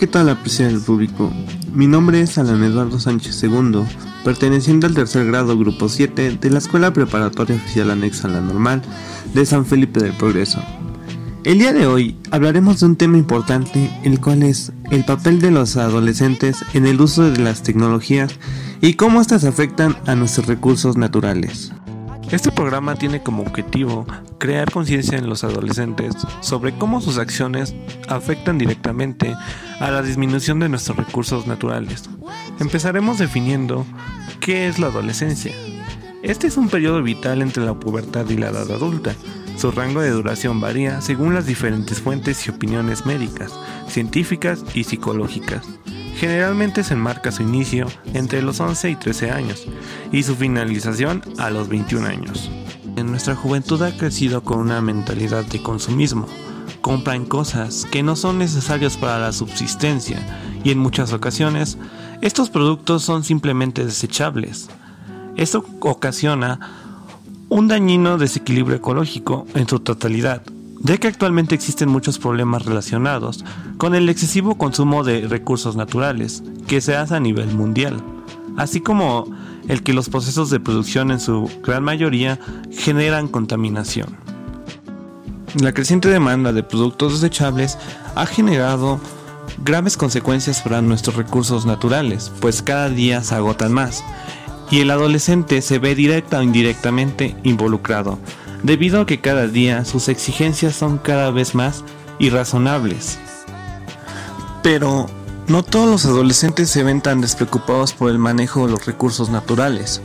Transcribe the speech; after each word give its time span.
¿qué 0.00 0.06
tal 0.06 0.30
apreciado 0.30 0.72
del 0.72 0.80
público? 0.80 1.30
Mi 1.74 1.86
nombre 1.86 2.22
es 2.22 2.38
Alan 2.38 2.64
Eduardo 2.64 2.98
Sánchez 2.98 3.42
II, 3.42 3.82
perteneciente 4.24 4.86
al 4.86 4.94
tercer 4.94 5.26
grado 5.26 5.58
grupo 5.58 5.90
7 5.90 6.38
de 6.40 6.50
la 6.50 6.56
Escuela 6.56 6.90
Preparatoria 6.90 7.56
Oficial 7.56 7.90
Anexa 7.90 8.26
a 8.26 8.30
la 8.30 8.40
Normal 8.40 8.80
de 9.34 9.44
San 9.44 9.66
Felipe 9.66 10.00
del 10.00 10.14
Progreso. 10.14 10.58
El 11.44 11.58
día 11.58 11.74
de 11.74 11.86
hoy 11.86 12.16
hablaremos 12.30 12.80
de 12.80 12.86
un 12.86 12.96
tema 12.96 13.18
importante, 13.18 13.90
el 14.02 14.20
cual 14.20 14.42
es 14.42 14.72
el 14.90 15.04
papel 15.04 15.38
de 15.38 15.50
los 15.50 15.76
adolescentes 15.76 16.64
en 16.72 16.86
el 16.86 16.98
uso 16.98 17.30
de 17.30 17.38
las 17.38 17.62
tecnologías 17.62 18.36
y 18.80 18.94
cómo 18.94 19.20
éstas 19.20 19.44
afectan 19.44 19.98
a 20.06 20.14
nuestros 20.14 20.46
recursos 20.46 20.96
naturales. 20.96 21.72
Este 22.32 22.52
programa 22.52 22.94
tiene 22.94 23.22
como 23.22 23.42
objetivo 23.42 24.06
crear 24.38 24.70
conciencia 24.70 25.18
en 25.18 25.28
los 25.28 25.42
adolescentes 25.42 26.14
sobre 26.40 26.72
cómo 26.72 27.00
sus 27.00 27.18
acciones 27.18 27.74
afectan 28.08 28.56
directamente 28.56 29.34
a 29.80 29.90
la 29.90 30.00
disminución 30.00 30.60
de 30.60 30.68
nuestros 30.68 30.96
recursos 30.96 31.48
naturales. 31.48 32.08
Empezaremos 32.60 33.18
definiendo 33.18 33.84
qué 34.40 34.68
es 34.68 34.78
la 34.78 34.86
adolescencia. 34.86 35.52
Este 36.22 36.46
es 36.46 36.56
un 36.56 36.68
periodo 36.68 37.02
vital 37.02 37.42
entre 37.42 37.64
la 37.64 37.74
pubertad 37.74 38.28
y 38.28 38.36
la 38.36 38.50
edad 38.50 38.70
adulta. 38.70 39.12
Su 39.56 39.72
rango 39.72 40.00
de 40.00 40.10
duración 40.10 40.60
varía 40.60 41.00
según 41.00 41.34
las 41.34 41.46
diferentes 41.46 42.00
fuentes 42.00 42.46
y 42.46 42.50
opiniones 42.50 43.06
médicas, 43.06 43.52
científicas 43.88 44.64
y 44.72 44.84
psicológicas. 44.84 45.66
Generalmente 46.20 46.84
se 46.84 46.92
enmarca 46.92 47.32
su 47.32 47.42
inicio 47.42 47.86
entre 48.12 48.42
los 48.42 48.60
11 48.60 48.90
y 48.90 48.94
13 48.94 49.30
años 49.30 49.66
y 50.12 50.22
su 50.22 50.36
finalización 50.36 51.22
a 51.38 51.48
los 51.48 51.68
21 51.70 52.06
años. 52.06 52.50
En 52.96 53.06
nuestra 53.06 53.34
juventud 53.34 53.80
ha 53.80 53.96
crecido 53.96 54.44
con 54.44 54.58
una 54.58 54.82
mentalidad 54.82 55.46
de 55.46 55.62
consumismo. 55.62 56.26
Compran 56.82 57.24
cosas 57.24 57.86
que 57.90 58.02
no 58.02 58.16
son 58.16 58.36
necesarias 58.36 58.98
para 58.98 59.18
la 59.18 59.32
subsistencia 59.32 60.18
y 60.62 60.72
en 60.72 60.78
muchas 60.78 61.14
ocasiones 61.14 61.78
estos 62.20 62.50
productos 62.50 63.02
son 63.02 63.24
simplemente 63.24 63.86
desechables. 63.86 64.68
Esto 65.38 65.64
ocasiona 65.80 66.60
un 67.48 67.66
dañino 67.66 68.18
desequilibrio 68.18 68.76
ecológico 68.76 69.46
en 69.54 69.66
su 69.66 69.80
totalidad, 69.80 70.42
ya 70.80 70.96
que 70.96 71.08
actualmente 71.08 71.54
existen 71.54 71.88
muchos 71.88 72.18
problemas 72.18 72.64
relacionados 72.64 73.44
con 73.76 73.94
el 73.94 74.08
excesivo 74.08 74.56
consumo 74.56 75.04
de 75.04 75.28
recursos 75.28 75.76
naturales 75.76 76.42
que 76.66 76.80
se 76.80 76.96
hace 76.96 77.14
a 77.14 77.20
nivel 77.20 77.54
mundial, 77.54 78.02
así 78.56 78.80
como 78.80 79.26
el 79.68 79.82
que 79.82 79.92
los 79.92 80.08
procesos 80.08 80.50
de 80.50 80.58
producción 80.58 81.10
en 81.10 81.20
su 81.20 81.50
gran 81.62 81.84
mayoría 81.84 82.38
generan 82.72 83.28
contaminación. 83.28 84.16
La 85.60 85.72
creciente 85.72 86.08
demanda 86.08 86.52
de 86.52 86.62
productos 86.62 87.20
desechables 87.20 87.76
ha 88.14 88.24
generado 88.24 89.00
graves 89.64 89.96
consecuencias 89.96 90.62
para 90.62 90.80
nuestros 90.80 91.16
recursos 91.16 91.66
naturales, 91.66 92.32
pues 92.40 92.62
cada 92.62 92.88
día 92.88 93.22
se 93.22 93.34
agotan 93.34 93.72
más, 93.72 94.02
y 94.70 94.80
el 94.80 94.90
adolescente 94.90 95.60
se 95.60 95.78
ve 95.78 95.94
directa 95.94 96.38
o 96.38 96.42
indirectamente 96.42 97.36
involucrado, 97.42 98.18
debido 98.62 99.00
a 99.00 99.06
que 99.06 99.20
cada 99.20 99.46
día 99.46 99.84
sus 99.84 100.08
exigencias 100.08 100.76
son 100.76 100.98
cada 100.98 101.30
vez 101.30 101.54
más 101.54 101.84
irrazonables. 102.18 103.18
Pero 104.62 105.06
no 105.48 105.62
todos 105.62 105.90
los 105.90 106.04
adolescentes 106.04 106.70
se 106.70 106.82
ven 106.82 107.00
tan 107.00 107.20
despreocupados 107.20 107.92
por 107.92 108.10
el 108.10 108.18
manejo 108.18 108.66
de 108.66 108.72
los 108.72 108.86
recursos 108.86 109.30
naturales. 109.30 110.00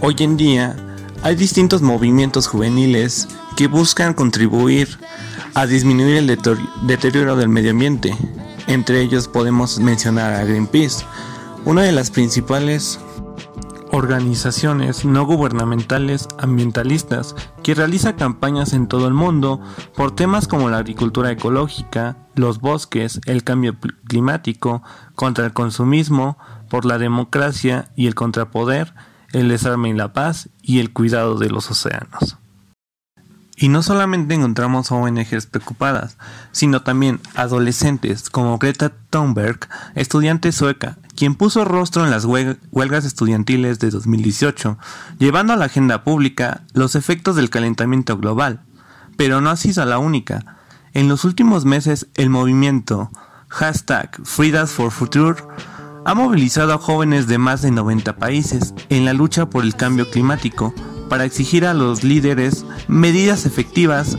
Hoy 0.00 0.16
en 0.18 0.36
día 0.36 0.76
hay 1.22 1.36
distintos 1.36 1.82
movimientos 1.82 2.46
juveniles 2.46 3.28
que 3.56 3.66
buscan 3.66 4.14
contribuir 4.14 4.98
a 5.54 5.66
disminuir 5.66 6.16
el 6.16 6.38
deterioro 6.82 7.36
del 7.36 7.48
medio 7.48 7.70
ambiente. 7.70 8.16
Entre 8.66 9.00
ellos 9.00 9.28
podemos 9.28 9.78
mencionar 9.80 10.32
a 10.32 10.44
Greenpeace, 10.44 11.04
una 11.64 11.82
de 11.82 11.92
las 11.92 12.10
principales 12.10 12.98
organizaciones 13.92 15.04
no 15.04 15.24
gubernamentales 15.24 16.28
ambientalistas 16.38 17.34
que 17.62 17.74
realiza 17.74 18.16
campañas 18.16 18.72
en 18.72 18.86
todo 18.86 19.08
el 19.08 19.14
mundo 19.14 19.60
por 19.96 20.14
temas 20.14 20.48
como 20.48 20.70
la 20.70 20.78
agricultura 20.78 21.30
ecológica, 21.30 22.16
los 22.34 22.60
bosques, 22.60 23.20
el 23.26 23.44
cambio 23.44 23.76
climático, 24.06 24.82
contra 25.14 25.44
el 25.44 25.52
consumismo, 25.52 26.38
por 26.68 26.84
la 26.84 26.98
democracia 26.98 27.90
y 27.96 28.06
el 28.06 28.14
contrapoder, 28.14 28.94
el 29.32 29.48
desarme 29.48 29.90
y 29.90 29.94
la 29.94 30.12
paz 30.12 30.48
y 30.62 30.78
el 30.78 30.92
cuidado 30.92 31.38
de 31.38 31.50
los 31.50 31.70
océanos. 31.70 32.39
Y 33.62 33.68
no 33.68 33.82
solamente 33.82 34.32
encontramos 34.32 34.90
ONGs 34.90 35.44
preocupadas, 35.44 36.16
sino 36.50 36.80
también 36.80 37.20
adolescentes 37.34 38.30
como 38.30 38.56
Greta 38.56 38.90
Thunberg, 39.10 39.68
estudiante 39.94 40.50
sueca, 40.50 40.96
quien 41.14 41.34
puso 41.34 41.66
rostro 41.66 42.06
en 42.06 42.10
las 42.10 42.24
huelgas 42.24 43.04
estudiantiles 43.04 43.78
de 43.78 43.90
2018, 43.90 44.78
llevando 45.18 45.52
a 45.52 45.56
la 45.56 45.66
agenda 45.66 46.04
pública 46.04 46.62
los 46.72 46.94
efectos 46.94 47.36
del 47.36 47.50
calentamiento 47.50 48.16
global. 48.16 48.62
Pero 49.18 49.42
no 49.42 49.50
ha 49.50 49.56
sido 49.58 49.84
la 49.84 49.98
única. 49.98 50.56
En 50.94 51.08
los 51.08 51.26
últimos 51.26 51.66
meses, 51.66 52.06
el 52.14 52.30
movimiento 52.30 53.10
hashtag 53.48 54.22
Fridays 54.24 54.70
for 54.70 54.90
Future 54.90 55.36
ha 56.06 56.14
movilizado 56.14 56.72
a 56.72 56.78
jóvenes 56.78 57.26
de 57.26 57.36
más 57.36 57.60
de 57.60 57.72
90 57.72 58.16
países 58.16 58.72
en 58.88 59.04
la 59.04 59.12
lucha 59.12 59.50
por 59.50 59.64
el 59.64 59.76
cambio 59.76 60.10
climático 60.10 60.72
para 61.10 61.24
exigir 61.24 61.66
a 61.66 61.74
los 61.74 62.04
líderes 62.04 62.64
medidas 62.88 63.44
efectivas. 63.44 64.16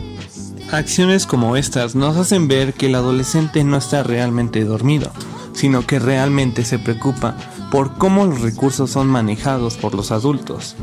Acciones 0.70 1.26
como 1.26 1.56
estas 1.56 1.96
nos 1.96 2.16
hacen 2.16 2.46
ver 2.46 2.74
que 2.74 2.86
el 2.86 2.94
adolescente 2.94 3.64
no 3.64 3.78
está 3.78 4.04
realmente 4.04 4.64
dormido, 4.64 5.10
sino 5.54 5.84
que 5.86 5.98
realmente 5.98 6.64
se 6.64 6.78
preocupa 6.78 7.36
por 7.72 7.96
cómo 7.96 8.26
los 8.26 8.42
recursos 8.42 8.90
son 8.90 9.08
manejados 9.08 9.76
por 9.76 9.94
los 9.94 10.12
adultos. 10.12 10.76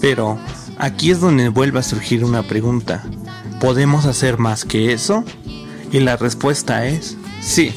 Pero 0.00 0.38
aquí 0.78 1.10
es 1.10 1.20
donde 1.20 1.50
vuelve 1.50 1.78
a 1.78 1.84
surgir 1.84 2.24
una 2.24 2.42
pregunta. 2.42 3.04
¿Podemos 3.60 4.06
hacer 4.06 4.38
más 4.38 4.64
que 4.64 4.92
eso? 4.92 5.22
Y 5.92 6.00
la 6.00 6.16
respuesta 6.16 6.86
es 6.86 7.18
sí, 7.42 7.74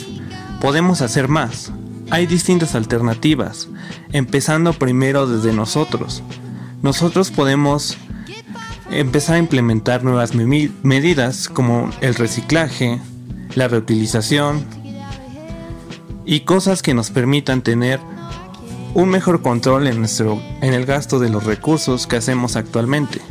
podemos 0.61 1.01
hacer 1.01 1.27
más. 1.27 1.73
Hay 2.09 2.25
distintas 2.25 2.75
alternativas, 2.75 3.67
empezando 4.13 4.71
primero 4.73 5.27
desde 5.27 5.51
nosotros, 5.51 6.23
nosotros 6.83 7.31
podemos 7.31 7.97
empezar 8.91 9.37
a 9.37 9.39
implementar 9.39 10.03
nuevas 10.03 10.35
medidas 10.35 11.47
como 11.47 11.89
el 12.01 12.13
reciclaje, 12.13 12.99
la 13.55 13.69
reutilización 13.69 14.65
y 16.25 16.41
cosas 16.41 16.81
que 16.81 16.93
nos 16.93 17.09
permitan 17.09 17.61
tener 17.61 18.01
un 18.93 19.09
mejor 19.09 19.41
control 19.41 19.87
en, 19.87 19.99
nuestro, 19.99 20.39
en 20.61 20.73
el 20.73 20.85
gasto 20.85 21.19
de 21.19 21.29
los 21.29 21.45
recursos 21.45 22.05
que 22.05 22.17
hacemos 22.17 22.57
actualmente. 22.57 23.21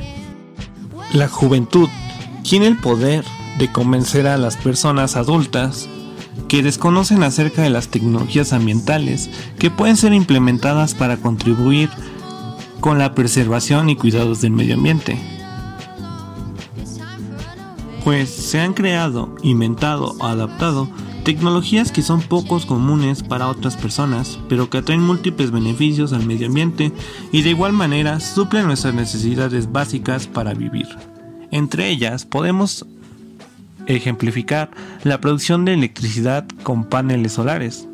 La 1.12 1.28
juventud 1.28 1.90
tiene 2.42 2.66
el 2.66 2.78
poder 2.78 3.22
de 3.58 3.70
convencer 3.70 4.26
a 4.26 4.38
las 4.38 4.56
personas 4.56 5.14
adultas 5.14 5.90
que 6.48 6.62
desconocen 6.62 7.22
acerca 7.22 7.60
de 7.60 7.70
las 7.70 7.88
tecnologías 7.88 8.54
ambientales 8.54 9.28
que 9.58 9.70
pueden 9.70 9.98
ser 9.98 10.14
implementadas 10.14 10.94
para 10.94 11.18
contribuir 11.18 11.90
con 12.82 12.98
la 12.98 13.14
preservación 13.14 13.88
y 13.88 13.96
cuidados 13.96 14.40
del 14.40 14.50
medio 14.50 14.74
ambiente. 14.74 15.16
Pues 18.04 18.28
se 18.28 18.58
han 18.58 18.74
creado, 18.74 19.32
inventado 19.42 20.16
o 20.18 20.24
adaptado 20.24 20.90
tecnologías 21.22 21.92
que 21.92 22.02
son 22.02 22.20
pocos 22.20 22.66
comunes 22.66 23.22
para 23.22 23.46
otras 23.46 23.76
personas, 23.76 24.40
pero 24.48 24.68
que 24.68 24.78
atraen 24.78 25.00
múltiples 25.00 25.52
beneficios 25.52 26.12
al 26.12 26.26
medio 26.26 26.48
ambiente 26.48 26.90
y 27.30 27.42
de 27.42 27.50
igual 27.50 27.72
manera 27.72 28.18
suplen 28.18 28.66
nuestras 28.66 28.94
necesidades 28.94 29.70
básicas 29.70 30.26
para 30.26 30.52
vivir. 30.52 30.88
Entre 31.52 31.88
ellas 31.88 32.26
podemos 32.26 32.84
ejemplificar 33.86 34.72
la 35.04 35.20
producción 35.20 35.64
de 35.64 35.74
electricidad 35.74 36.46
con 36.64 36.84
paneles 36.84 37.34
solares, 37.34 37.86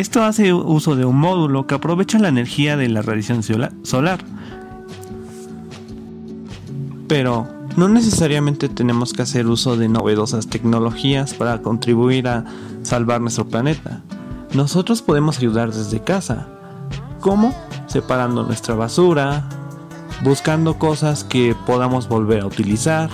esto 0.00 0.24
hace 0.24 0.52
uso 0.52 0.96
de 0.96 1.04
un 1.04 1.16
módulo 1.16 1.68
que 1.68 1.76
aprovecha 1.76 2.18
la 2.18 2.26
energía 2.26 2.76
de 2.76 2.88
la 2.88 3.00
radiación 3.00 3.44
solar. 3.44 4.24
Pero 7.06 7.46
no 7.76 7.88
necesariamente 7.88 8.68
tenemos 8.68 9.12
que 9.12 9.22
hacer 9.22 9.46
uso 9.46 9.76
de 9.76 9.88
novedosas 9.88 10.48
tecnologías 10.48 11.34
para 11.34 11.62
contribuir 11.62 12.26
a 12.26 12.44
salvar 12.82 13.20
nuestro 13.20 13.46
planeta. 13.46 14.02
Nosotros 14.52 15.00
podemos 15.00 15.38
ayudar 15.38 15.72
desde 15.72 16.02
casa. 16.02 16.48
¿Cómo? 17.20 17.54
Separando 17.86 18.42
nuestra 18.42 18.74
basura, 18.74 19.48
buscando 20.24 20.76
cosas 20.76 21.22
que 21.22 21.54
podamos 21.66 22.08
volver 22.08 22.40
a 22.40 22.46
utilizar 22.46 23.10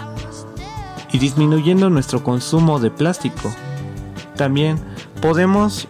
y 1.12 1.18
disminuyendo 1.18 1.90
nuestro 1.90 2.24
consumo 2.24 2.80
de 2.80 2.90
plástico. 2.90 3.52
También 4.34 4.78
podemos 5.20 5.86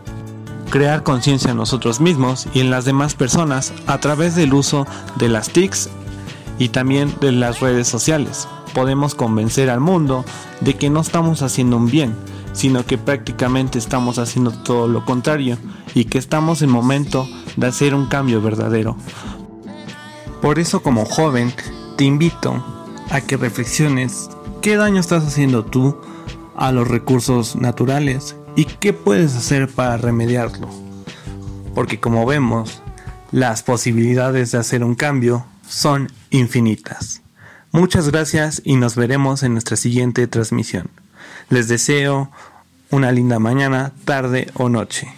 crear 0.71 1.03
conciencia 1.03 1.51
en 1.51 1.57
nosotros 1.57 2.01
mismos 2.01 2.47
y 2.55 2.61
en 2.61 2.71
las 2.71 2.85
demás 2.85 3.15
personas 3.15 3.73
a 3.87 3.99
través 3.99 4.35
del 4.35 4.55
uso 4.55 4.87
de 5.17 5.29
las 5.29 5.51
TICs 5.51 5.91
y 6.59 6.69
también 6.69 7.13
de 7.21 7.33
las 7.33 7.61
redes 7.61 7.89
sociales. 7.89 8.49
Podemos 8.73 9.15
convencer 9.15 9.69
al 9.69 9.81
mundo 9.81 10.25
de 10.61 10.75
que 10.75 10.89
no 10.89 11.01
estamos 11.01 11.43
haciendo 11.43 11.77
un 11.77 11.91
bien, 11.91 12.15
sino 12.53 12.87
que 12.87 12.99
prácticamente 12.99 13.79
estamos 13.79 14.19
haciendo 14.19 14.53
todo 14.53 14.87
lo 14.87 15.05
contrario 15.05 15.59
y 15.95 16.05
que 16.05 16.19
estamos 16.19 16.63
en 16.63 16.71
momento 16.71 17.29
de 17.57 17.67
hacer 17.67 17.95
un 17.95 18.07
cambio 18.07 18.41
verdadero. 18.41 18.97
Por 20.41 20.59
eso 20.59 20.83
como 20.83 21.05
joven 21.05 21.53
te 21.97 22.05
invito 22.05 22.65
a 23.11 23.21
que 23.21 23.37
reflexiones 23.37 24.31
qué 24.63 24.77
daño 24.77 25.01
estás 25.01 25.27
haciendo 25.27 25.65
tú 25.65 25.97
a 26.57 26.73
los 26.73 26.87
recursos 26.87 27.57
naturales 27.57 28.37
y 28.57 28.65
qué 28.65 28.93
puedes 28.93 29.35
hacer 29.37 29.69
para 29.69 29.97
remediarlo. 29.97 30.69
Porque 31.75 32.01
como 32.01 32.27
vemos, 32.27 32.83
las 33.33 33.63
posibilidades 33.63 34.53
de 34.53 34.59
hacer 34.59 34.85
un 34.85 34.95
cambio 34.95 35.45
son 35.69 36.11
infinitas. 36.31 37.23
Muchas 37.73 38.11
gracias 38.11 38.61
y 38.65 38.77
nos 38.77 38.97
veremos 38.97 39.43
en 39.43 39.53
nuestra 39.53 39.77
siguiente 39.77 40.27
transmisión. 40.27 40.89
Les 41.49 41.69
deseo 41.69 42.31
una 42.91 43.13
linda 43.13 43.39
mañana, 43.39 43.93
tarde 44.05 44.51
o 44.55 44.69
noche. 44.69 45.09